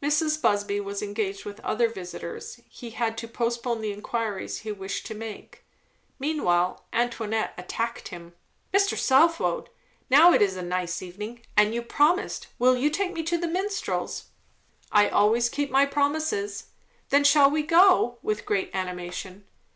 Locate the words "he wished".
4.58-5.06